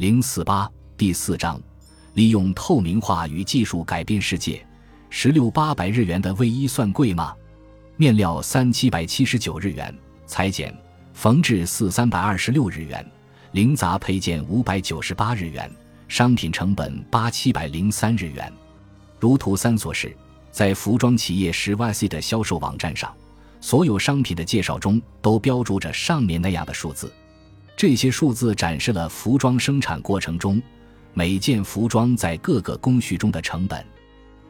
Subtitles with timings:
[0.00, 1.60] 零四八第四章，
[2.14, 4.66] 利用透明化与技术改变世界。
[5.10, 7.34] 十六八百日元的卫衣算贵吗？
[7.98, 9.94] 面料三七百七十九日元，
[10.24, 10.74] 裁剪、
[11.12, 13.06] 缝制四三百二十六日元，
[13.52, 15.70] 零杂配件五百九十八日元，
[16.08, 18.50] 商品成本八七百零三日元。
[19.18, 20.16] 如图三所示，
[20.50, 23.14] 在服装企业十 YC 的销售网站上，
[23.60, 27.12] 所有商品的介绍中都标注着上面那样的数字。
[27.80, 30.60] 这些数字展示了服装生产过程中
[31.14, 33.82] 每件服装在各个工序中的成本。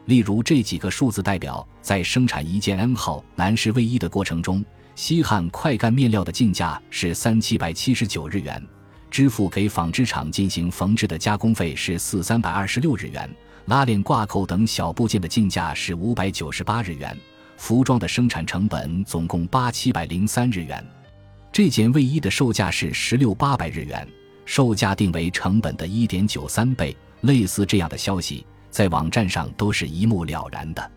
[0.03, 4.65] 例如，这几个数字代表在生产一件 N 号男士卫衣的过程中，
[4.95, 8.61] 西汉快干面料的进价是三七百七十九日元，
[9.09, 13.33] 支付给纺织厂进行缝制的加工费是四三百二十六日元，
[13.67, 17.17] 拉链、挂扣等小部件的进价是五百九十八日元，
[17.55, 20.85] 服装的生产成本总共八七百零三日元。
[21.51, 24.07] 这件卫衣的售价是十六八百日元，
[24.45, 26.95] 售价定为成本的一点九三倍。
[27.21, 30.91] 类似这样的消息，在网站上都是一目了然的。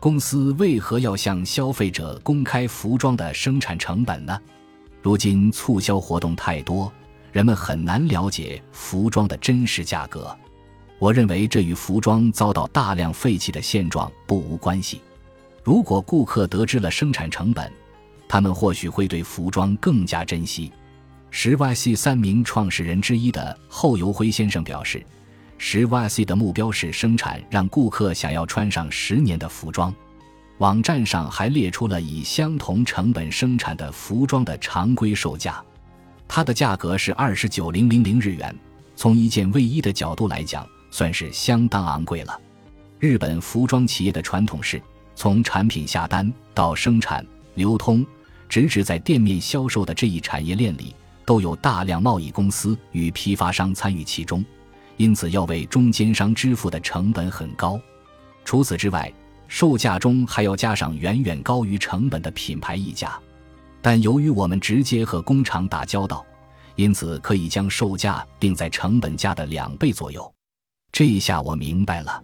[0.00, 4.40] 公司为何要向消费者公开服装的生产成本呢？
[5.02, 6.90] 如今促销活动太多，
[7.30, 10.34] 人们很难了解服装的真实价格。
[10.98, 15.02] 我认为这与服装遭到大量废弃的现状不无关系。
[15.62, 17.70] 如果顾客得知了生产成本，
[18.30, 20.70] 他们或许会对服装更加珍惜。
[21.32, 25.04] 十 YC 三名创始人之一的后游辉先生表示，
[25.58, 29.92] 十 YC 的目标是生产让顾客想要穿上十年的服装。
[30.58, 35.60] 网站上还列出了以相同成本生产的服装的常规售价，
[36.28, 38.56] 它的价格是二十九零零零日元。
[38.94, 42.40] 从一件卫衣的角度来讲，算是相当昂贵了。
[43.00, 44.80] 日本服装企业的传统是
[45.16, 48.06] 从产品下单到生产、流通。
[48.50, 54.44] 直至在店面销售的这一产业链里，都有大量贸易公司与批发商参与其中，
[54.96, 57.80] 因此要为中间商支付的成本很高。
[58.44, 59.10] 除此之外，
[59.46, 63.16] 售价中还要加上远远高于成本的品牌溢价。
[63.80, 66.26] 但由于我们直接和工厂打交道，
[66.74, 70.30] 因此可以将售价定在成本价的两倍左右。
[70.90, 72.20] 这一下我明白了，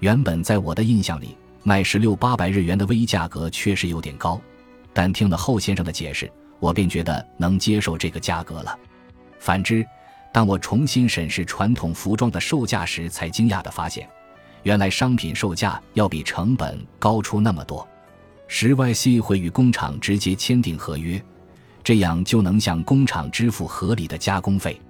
[0.00, 4.40] 原本在我的印象里，卖十六八百日元的微价格确实有点高。
[4.92, 8.78] 但听了后先生的解释，我便觉得能接受这个价格了。
[9.38, 9.86] 反之，
[10.32, 14.08] 当我重新审视传统服装的售价时，才惊讶地发现，
[14.62, 17.86] 原来商品售价要比成本高出那么多。
[18.48, 21.22] 十 YC 会与工厂直接签订合约，
[21.84, 24.80] 这样就能向工厂支付合理的加工费。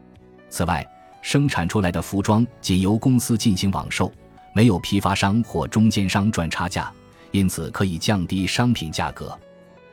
[0.49, 0.87] 此外，
[1.21, 4.11] 生产出来的服装仅由公司进行网售，
[4.55, 6.91] 没有批发商或中间商赚差价，
[7.33, 9.37] 因此可以降低商品价格。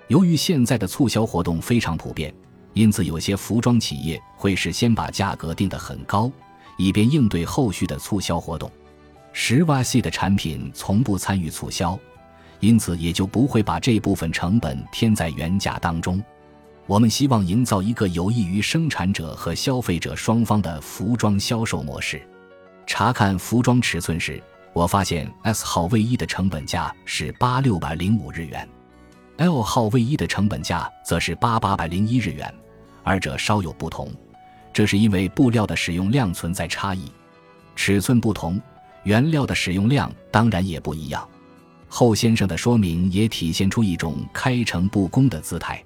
[0.08, 2.34] 由于现在的促销活动非常普遍，
[2.74, 6.32] 因此有些服装企业会事先把价格定得很高，
[6.78, 8.70] 以便应对后续的促销活动。
[9.34, 11.98] 十 YC 的产品从不参与促销，
[12.60, 16.24] 因此也就不会把这部分成本添在原价当中。
[16.88, 22.22] 我们希望营造一个有益于生产者和消费者双方的服装销售模式。
[22.86, 24.42] 查看服装尺寸时，
[24.72, 28.70] 我发现 S 号卫衣的成本价是八六百零五日元。
[29.38, 32.54] L 号卫衣的成本价则是八八百零一日元，
[33.04, 34.10] 二者稍有不同，
[34.72, 37.12] 这是因为布料的使用量存在差异，
[37.76, 38.62] 尺寸不同，
[39.04, 41.28] 原料的使用量当然也不一样。
[41.90, 45.84] 后先生的说明也体现出一种开诚布公的姿态。